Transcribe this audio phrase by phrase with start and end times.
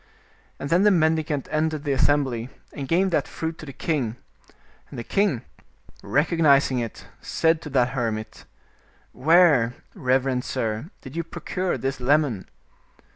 [0.57, 4.15] And then the mendi cant entered the assembly, and gave that fruit to the king,
[4.89, 5.43] and the king,
[6.01, 8.45] recognizing it, said to that hermit,"
[9.27, 12.47] Where, reverend sir, did you procure this lemon?"